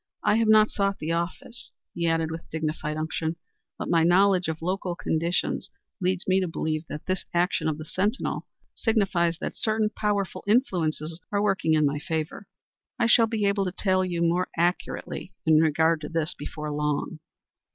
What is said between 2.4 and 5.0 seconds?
dignified unction, "but my knowledge of local